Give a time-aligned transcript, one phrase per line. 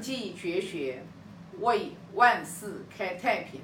[0.00, 1.02] 圣继绝学，
[1.58, 3.60] 为万世开太平。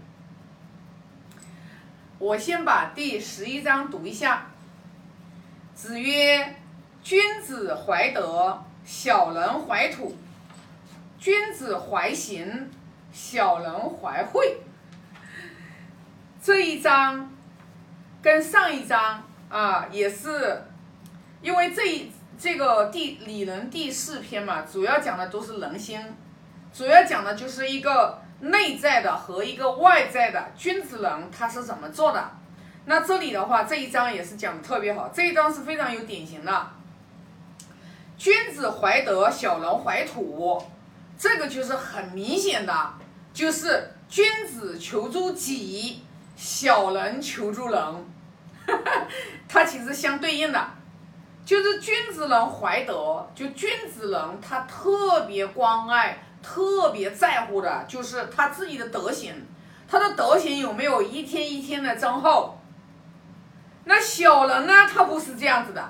[2.19, 4.49] 我先把第十一章读一下。
[5.75, 6.57] 子曰
[7.03, 10.13] ：“君子怀德，小人怀土；
[11.19, 12.69] 君子怀行，
[13.11, 14.59] 小人怀惠。”
[16.43, 17.33] 这一章
[18.21, 20.65] 跟上一章啊，也是
[21.41, 25.99] 因为这一这个第礼仁第四篇嘛，主要讲的都是人心，
[26.77, 32.33] 主要讲的就是一个内在的和一个外在的君子人他是怎么做的。
[32.85, 36.67] 那这里的话，这一章也是讲的特别好，这一章是非常有典型的。
[38.19, 40.63] 君子怀德，小人怀土，
[41.19, 42.91] 这个就是很明显的，
[43.33, 46.03] 就是君子求诸己，
[46.37, 48.05] 小人求助人，
[49.49, 50.63] 它其实相对应的，
[51.45, 59.35] 就是君子人怀德，就君子人他特别关爱、特别在乎的，就是他自己的德行，
[59.91, 62.61] 他的德行有没有一天一天的增厚。
[63.85, 64.73] 那小人呢？
[64.87, 65.83] 他不是这样子的，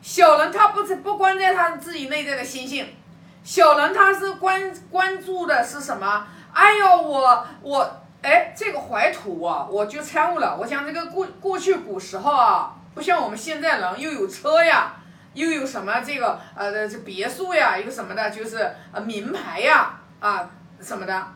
[0.00, 2.94] 小人他不是不关在他自己内在的心性，
[3.42, 6.26] 小人他是关关注的是什么？
[6.52, 10.56] 哎呦，我我哎，这个怀土啊，我就参悟了。
[10.60, 14.94] 我想这个过过去古时候啊，不像我们现在人，又有车呀，
[15.34, 21.26] 又有什么这个呃这别墅呀，一个什么的，就是呃名牌呀啊什么的。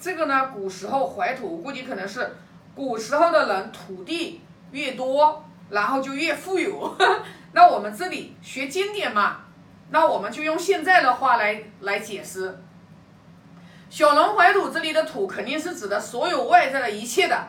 [0.00, 2.36] 这个呢，古时候怀土，估计可能是
[2.74, 4.40] 古时候的人土地。
[4.72, 6.98] 越多，然后就越富有。
[7.52, 9.36] 那我们这里学经典嘛，
[9.90, 12.58] 那我们就用现在的话来来解释。
[13.88, 17.48] 小人怀土，这里的土肯定是指的所有外在的一切的，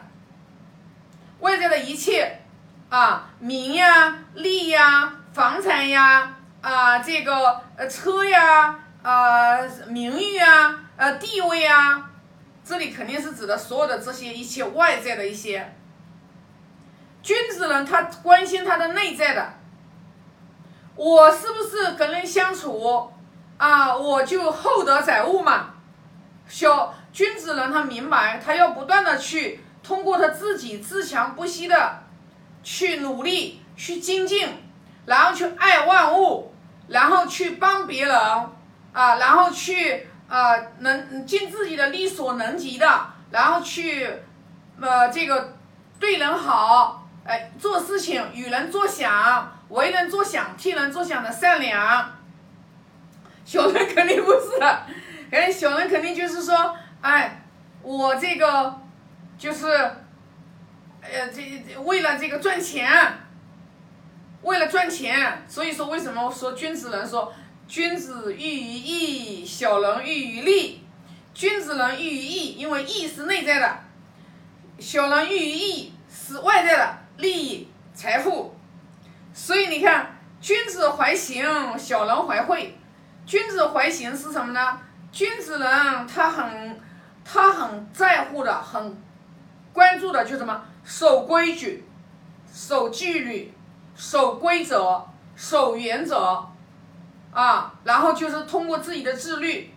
[1.39, 2.39] 外在的一切
[2.89, 12.09] 啊，名呀、利呀、房产呀、啊这个呃车呀、啊名誉啊、呃地位啊，
[12.65, 15.75] 这里肯定是指的所有的这些一切外在的一些。
[17.21, 19.53] 君子人他关心他的内在的，
[20.95, 23.11] 我是不是跟人相处
[23.57, 23.95] 啊？
[23.95, 25.75] 我就厚德载物嘛。
[26.47, 31.99] 小君子人他明白，他要不断的去通过他自己自强不息的
[32.63, 34.49] 去努力去精进，
[35.07, 36.53] 然后去爱万物，
[36.87, 38.15] 然后去帮别人
[38.93, 42.87] 啊，然后去啊能尽自己的力所能及的，
[43.31, 44.07] 然后去
[44.79, 45.57] 呃这个
[45.99, 47.03] 对人好。
[47.29, 52.09] 哎，做事情与人作想，为人作想，替人作想的善良。
[53.43, 54.57] 小人肯定不是，
[55.29, 57.41] 哎，小人肯定就是说，哎，
[57.81, 58.79] 我这个
[59.37, 59.67] 就是，
[61.01, 62.89] 呃，这为了这个赚钱，
[64.41, 67.33] 为了赚钱，所以说为什么说君子人说，
[67.67, 70.83] 君子喻于义，小人喻于利。
[71.33, 73.67] 君子人喻于义，因为义是内在的；
[74.79, 76.97] 小人喻于义是外在的。
[77.17, 78.55] 利益、财富，
[79.33, 81.43] 所以你看，君子怀行，
[81.75, 82.77] 小人怀惠。
[83.25, 84.79] 君子怀行是什么呢？
[85.11, 86.79] 君子人他很，
[87.25, 88.95] 他很在乎的，很
[89.73, 91.83] 关注的，就什么守规矩、
[92.53, 93.51] 守纪律、
[93.97, 96.47] 守规则、守原则
[97.33, 97.73] 啊。
[97.83, 99.73] 然后就是通过自己的自律，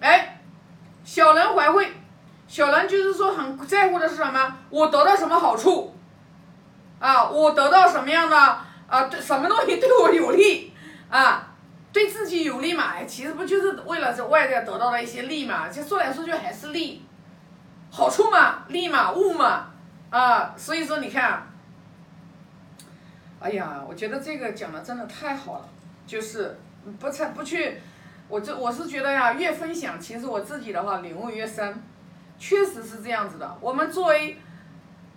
[0.00, 0.40] 哎，
[1.04, 1.92] 小人怀会，
[2.48, 4.56] 小人就是说很在乎的是什么？
[4.70, 5.94] 我得到什么好处？
[6.98, 8.36] 啊，我得到什么样的
[8.88, 9.02] 啊？
[9.04, 10.72] 对，什么东西对我有利
[11.08, 11.46] 啊？
[11.92, 12.92] 对自己有利嘛？
[12.94, 15.68] 哎其实不就是为了这外在得到的一些利嘛？
[15.68, 17.04] 其实说来说去还是利，
[17.90, 19.66] 好处嘛，利嘛，物嘛，
[20.10, 21.49] 啊，所以说你看，
[23.40, 25.68] 哎呀，我觉得这个讲的真的太好了，
[26.06, 26.56] 就是
[26.98, 27.80] 不才不去，
[28.28, 31.82] 我这我是觉得呀，越分享，其实我自己的话领悟越深，
[32.38, 33.58] 确实是这样子的。
[33.60, 34.36] 我们作为，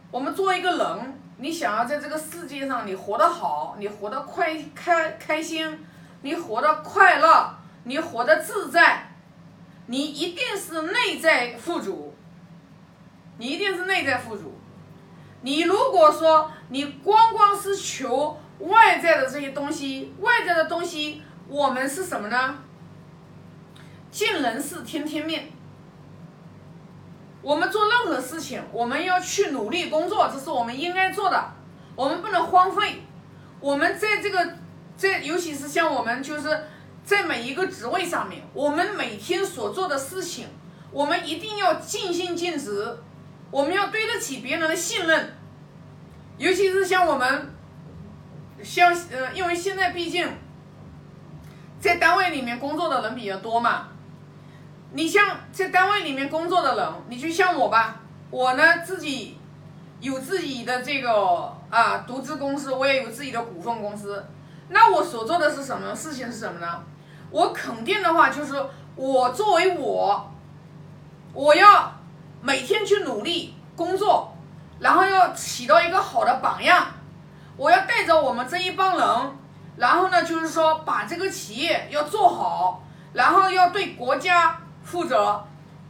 [0.09, 1.19] 我们作为一个人。
[1.37, 5.77] 你想要在这个世界上，你活得好，你活得快开开心，
[6.21, 9.11] 你活得快乐，你活得自在，
[9.87, 12.13] 你一定是内在富足，
[13.39, 14.52] 你一定是内在富足。
[15.43, 22.57] 你如果说你光光是求外在的这些东西，外在的东西，我们是什么呢？
[24.09, 25.51] 见人事听天命。
[27.41, 31.53] 我们做任何事情，我们要去努力工作，这是我们应该做的。
[31.95, 33.03] 我们不能荒废。
[33.59, 34.55] 我们在这个，
[34.95, 36.67] 在尤其是像我们就是
[37.03, 40.47] 在每一个职位上面，我们每天所做的事情，
[40.89, 42.97] 我们一定要尽心尽职。
[43.53, 45.31] 我们要对得起别人的信任。
[46.39, 47.53] 尤其是像我们，
[48.63, 50.27] 像呃，因为现在毕竟
[51.79, 53.89] 在单位里面工作的人比较多嘛。
[54.93, 58.01] 你像在单位里面工作的人，你就像我吧，
[58.31, 59.37] 我呢自己
[59.99, 64.25] 有自己的这个啊独资公司，我也有自己的股份公司。
[64.69, 66.83] 那我所做的是什么事情是什么呢？
[67.29, 68.55] 我肯定的话就是
[68.95, 70.31] 我作为我，
[71.33, 71.91] 我要
[72.43, 74.37] 每天去努力工作，
[74.79, 76.85] 然后要起到一个好的榜样。
[77.57, 79.07] 我要带着我们这一帮人，
[79.77, 84.59] 然后呢就是说把这个企业要做好，然后要对国家。
[84.85, 85.41] 负责，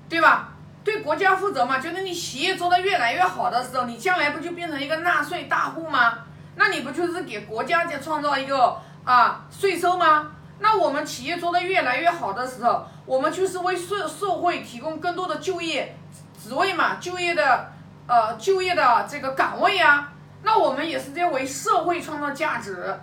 [0.08, 0.50] 对吧？
[0.84, 6.20] 对国家负责嘛，就是你企业做得越来越好的时候，你将来不就变成一个纳税大户吗？
[6.58, 10.32] 那你不就是给国家在创造一个啊税收吗？
[10.60, 15.98] 那我们企业做得越来越好的时候，我们就是为社社会提供更多的就业
[16.44, 17.72] 职位嘛，就业的
[18.06, 20.12] 呃就业的这个岗位啊。
[20.44, 23.00] 那我们也是在为社会创造价值。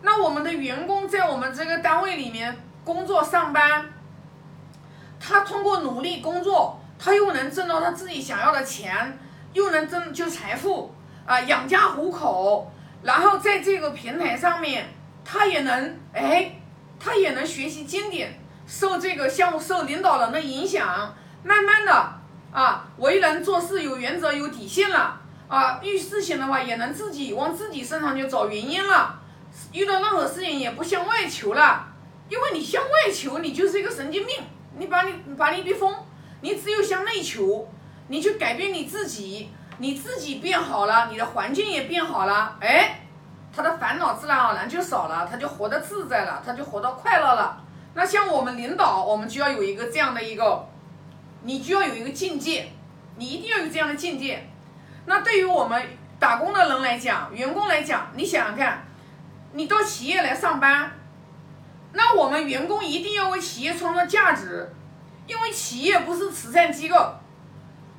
[0.00, 3.84] 那我们的员工在我们这个单位里面工作上班。
[5.20, 9.18] 他通过努力工作，他又能挣到他自己想要的钱，
[9.52, 10.94] 又能挣就财富
[11.26, 12.72] 啊，养家糊口。
[13.02, 14.86] 然后在这个平台上面，
[15.24, 16.52] 他也能哎，
[16.98, 22.12] 他也能学习经典，受这个项目受领导人的影响，慢慢的
[22.52, 29.18] 啊，为人做事有原则有底线了啊，遇事情的话也能自己往自己身上去找原因了，
[29.72, 31.86] 遇到任何事情也不向外求了，
[32.28, 34.36] 因为你向外求，你就是一个神经病。
[34.80, 35.92] 你把你把你逼疯，
[36.40, 37.68] 你只有向内求，
[38.06, 43.00] 你去改变你自己，你自己变好了，你的环境也变好了，哎，
[43.52, 47.60] 他的烦恼自然而然就少了，他就活得自在了，他就活得快乐了。
[47.94, 50.64] 那像我们领导，我们就要有一个这样的一个，
[51.48, 52.68] 你就要有一个境界，
[53.16, 54.46] 你一定要有这样的境界。
[55.06, 55.82] 那对于我们
[56.18, 58.86] 打工的人来讲，员工来讲，你想想看，
[59.54, 60.92] 你到企业来上班。
[61.94, 64.70] 那我们员工一定要为企业创造价值，
[65.26, 67.14] 因为企业不是慈善机构。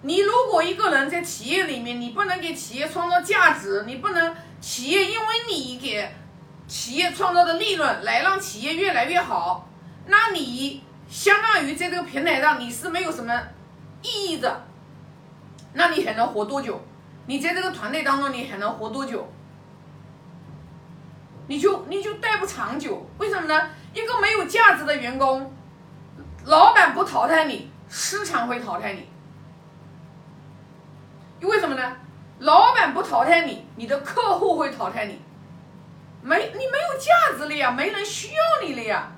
[0.03, 6.07] 你如果一个人在企业里面，你不能给企业创造价值，你不能企业因为你给
[6.67, 9.67] 企业创造的利润来让企业越来越好，
[10.05, 13.41] 那你相当于在这个平台上你是没有什么
[14.01, 14.63] 意义的。
[15.73, 16.79] 那你还能活多久？
[17.25, 19.27] 你在这个团队当中你还能活多久？
[21.47, 23.69] 你就你就待不长久，为什么呢？
[23.93, 25.51] 一个没有价值的员工，
[26.45, 29.07] 老板不淘汰你，市场会淘汰你。
[31.47, 31.97] 为什么呢？
[32.39, 35.19] 老板不淘汰你，你的客户会淘汰你。
[36.21, 39.11] 没你没有价值了呀，没人需要你了呀。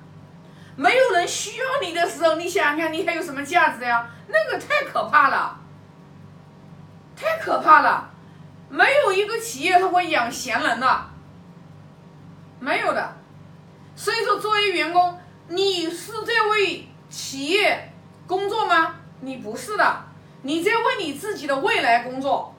[0.76, 4.08] 没有人需要你的时候，你想想看，你还有什么价值呀？
[4.28, 5.60] 那个太可怕了，
[7.14, 8.10] 太可怕了。
[8.70, 11.06] 没有一个企业他会养闲人的，
[12.58, 13.16] 没有的。
[13.94, 17.92] 所以说，作为员工，你是在为企业
[18.26, 18.94] 工作吗？
[19.20, 20.04] 你不是的，
[20.40, 22.54] 你在为你自己的未来工作。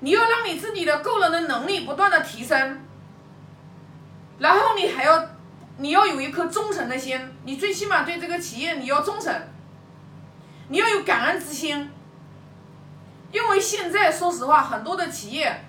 [0.00, 2.80] 你要让你自己的个人的能力不断的提升，
[4.38, 5.26] 然后你还要，
[5.78, 9.34] 你要有一颗忠诚的心，你最起码对这个企业你要忠诚，
[10.68, 11.90] 你要有感恩之心。
[13.32, 15.64] 因为现在说实话，很多的企业，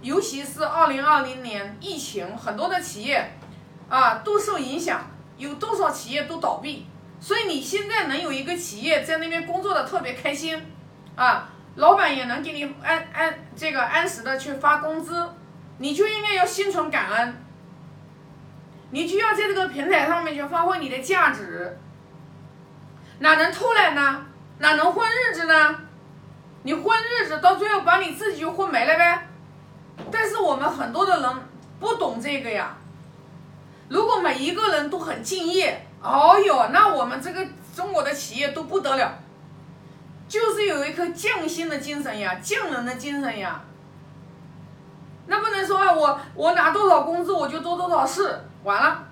[0.00, 3.32] 尤其是二零二零年疫情，很多的企业。
[3.90, 5.04] 啊，都受影响，
[5.36, 6.86] 有多少企业都倒闭，
[7.18, 10.64] 所以你现在能有一个企业在那边工作的特别开心，
[11.16, 15.28] 啊，老板也能给你按按这个按时的去发工资，
[15.78, 17.44] 你就应该要心存感恩，
[18.90, 21.78] 你就要在这个平台上面去发挥你的价值，
[23.20, 24.26] 哪能偷懒呢？
[24.58, 25.80] 哪能混日子呢？
[26.62, 29.26] 你混日子到最后把你自己就混没了呗。
[30.10, 31.30] 但是我们很多的人
[31.78, 32.76] 不懂这个呀。
[33.88, 39.18] 如果每一个人都很敬业，哦哟，那我们这个中国的企业都不得了，
[40.28, 43.62] 就是有一颗匠心的精神呀，匠人的精神呀。
[45.26, 49.04] 那不能说啊，我我拿多少工资我就做多少事，完了，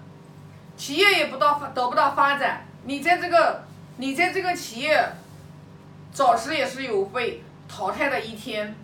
[0.77, 2.67] 企业也不到得不到发展。
[2.85, 3.63] 你在这个
[3.99, 5.13] 你在这个企业，
[6.13, 8.75] 早时也是有被淘汰的一天。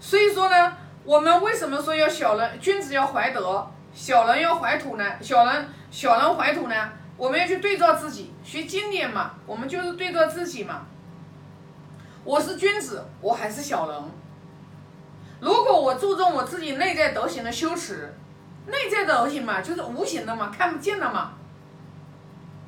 [0.00, 3.66] 所以说呢，我们为什么说要小人君子要怀德？
[3.94, 6.74] 小人要怀土呢，小人小人怀土呢，
[7.16, 10.86] 我们要去对照自己，学经典嘛，我们就是对照自己嘛。
[12.24, 14.02] 我是君子，我还是小人。
[15.42, 18.14] 如果我注重我自己内在德行的修持，
[18.66, 21.32] 内在德行嘛，就是无形的嘛，看不见的嘛。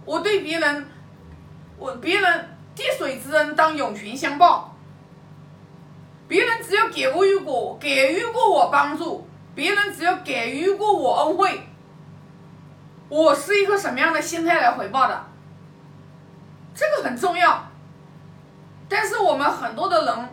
[0.05, 0.89] 我对别人，
[1.79, 4.75] 我别人滴水之恩当涌泉相报。
[6.27, 9.25] 别人只要给予过，给予过我帮助。
[9.55, 11.69] 别人只要给予过我恩惠，
[13.09, 15.25] 我是一个什么样的心态来回报的？
[16.75, 17.69] 这个很重要。
[18.89, 20.29] 但是我们很多的人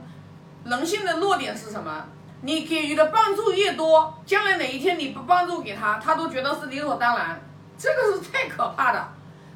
[0.66, 2.04] 人性的弱点是什么？
[2.42, 7.40] 你给予的帮助越多，将来哪一天你不帮助给他，他都觉得是理所当然，
[7.78, 9.08] 这个是太可怕的。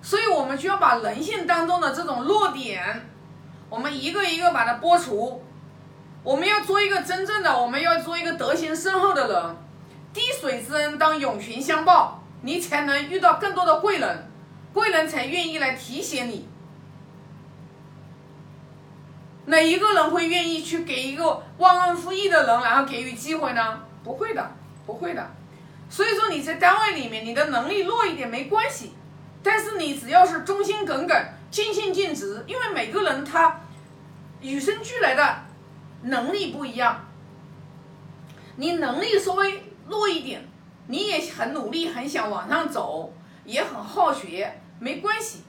[0.01, 3.09] 所以我们就要把人性当中的这种弱点，
[3.69, 5.43] 我们一个一个把它剥除。
[6.23, 9.55] 我们要做一个真正的，我们要做一个德行深厚的人。
[10.13, 14.31] 滴水之恩当涌泉相报，你才能遇到更多的贵人，
[14.73, 16.47] 贵人才愿意来提携你。
[19.47, 23.81] 哪一个人会愿意去给一个忘恩负义的人，然后给予机会呢？
[24.03, 24.51] 不会的，
[24.85, 25.31] 不会的。
[25.89, 28.93] 所以说你在单位里面，你的能力弱一点没关系，
[29.43, 31.15] 但是你只要是忠心耿耿、
[31.51, 33.61] 尽心尽职，因为每个人他
[34.41, 35.43] 与生俱来的
[36.01, 37.05] 能力不一样，
[38.55, 40.43] 你能力稍微弱一点，
[40.87, 45.43] 你也很努力，很想往上走，也很好学，没关系，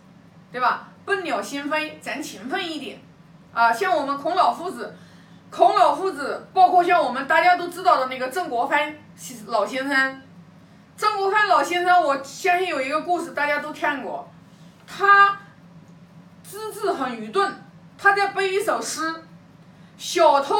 [0.52, 0.90] 对吧？
[1.06, 2.98] 笨鸟先飞，咱勤奋一点。
[3.56, 4.94] 啊，像我们孔老夫子，
[5.50, 8.94] 孔老夫子，包括像我们大家都知道的那个曾国藩
[9.46, 10.22] 老先生，
[10.94, 14.30] 曾国藩老先生，我相信有一个故事大家都看过，
[14.86, 15.38] 他
[16.42, 17.50] 资质很愚钝，
[17.96, 19.22] 他在背一首诗，
[19.96, 20.54] 小偷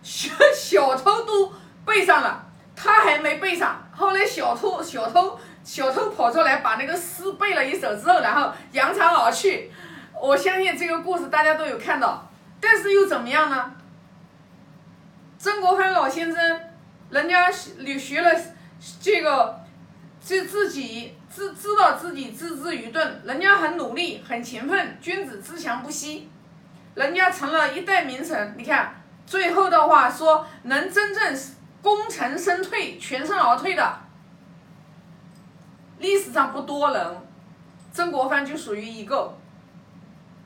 [0.00, 1.52] 小小偷都
[1.84, 2.46] 背上了，
[2.76, 9.72] 他还没背上，后来小偷小偷小偷跑出来把那个诗背了一首之后，然后扬长而去。
[10.20, 12.28] 我相信这个故事大家都有看到，
[12.60, 13.72] 但是又怎么样呢？
[15.38, 16.60] 曾国藩老先生，
[17.10, 18.30] 人家学学了
[19.00, 19.60] 这个，
[20.18, 26.28] 自自己知知道自己自知愚钝，人家很努力很勤奋，君子自强不息，
[26.94, 28.54] 人家成了一代名臣。
[28.56, 28.94] 你看
[29.26, 31.38] 最后的话说，能真正
[31.82, 33.98] 功成身退、全身而退的，
[35.98, 37.16] 历史上不多人，
[37.92, 39.36] 曾国藩就属于一个。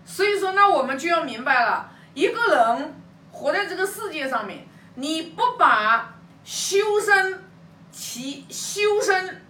[0.04, 2.95] 所以说，那我们就要明白了，一个人
[3.30, 4.66] 活在这个世界上面，
[4.97, 6.14] 你不把
[6.45, 7.45] 修身、
[7.92, 9.45] 其修身、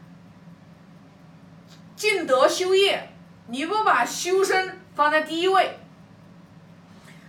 [1.96, 3.12] 尽德修业，
[3.46, 5.78] 你不把修身放在第一位，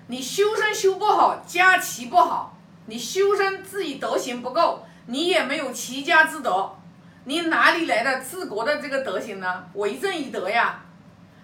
[0.08, 6.76] 你修身修不好，家齐不好，你修身自己德行不够，你也没有齐家之德，
[7.24, 9.66] 你哪里来的治国的这个德行呢？
[9.74, 10.84] 为政以德呀，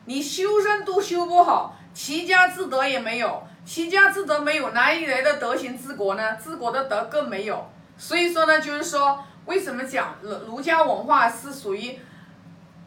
[0.08, 1.76] 你修身都修不好。
[1.94, 6.36] 齐家之德也没有，齐家之德没有，哪里来的德行治国呢？
[6.36, 7.68] 治国的德更没有。
[7.98, 11.98] 所以说呢，就是说，为什么讲儒儒家文化是属于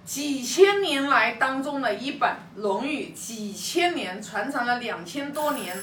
[0.05, 5.77] 几千年来当中的一本《论语》，几千年传承了两千多年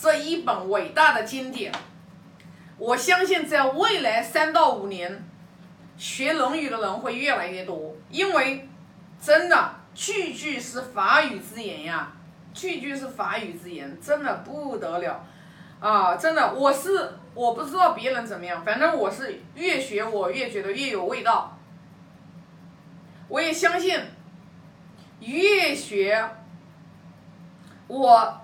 [0.00, 1.70] 这一本伟大的经典。
[2.78, 5.22] 我相信在未来三到五年，
[5.98, 8.66] 学《论语》的人会越来越多，因为
[9.20, 12.12] 真的句句是法语之言呀。
[12.52, 15.24] 句句是法语之言，真的不得了，
[15.78, 21.56] 啊，真的，我是我不知道别人怎么样，反正我是越学我越觉得越有味道。
[23.28, 24.00] 我也相信，
[25.20, 26.28] 越学，
[27.86, 28.40] 我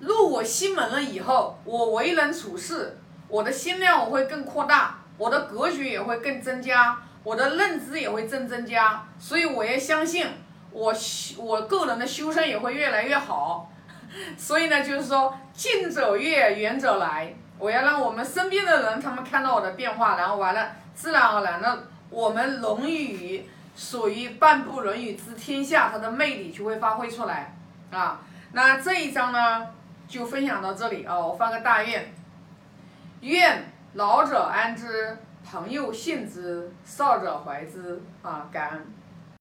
[0.00, 2.98] 入我心门了以后，我为人处事，
[3.28, 10.28] 我的心量我会更扩大，我的格局也会更增加，我的认知也会增增加，所以我也相信。
[10.70, 13.68] 我修我个人的修身也会越来越好，
[14.38, 17.34] 所以呢，就是说近者悦，远者来。
[17.58, 23.40] 我要让我们身边的人他们看到我的变化，然后完了，自然而然的，我们《论语》
[23.76, 27.56] 属于半部《论语》之天下，它的魅力就会发挥出来
[27.90, 28.20] 啊。
[28.52, 29.66] 那这一章呢，
[30.06, 31.18] 就分享到这里啊。
[31.18, 32.14] 我发个大愿，
[33.22, 33.64] 愿
[33.94, 35.16] 老者安之，
[35.48, 38.48] 朋友信之，少者怀之啊。
[38.52, 38.86] 感恩。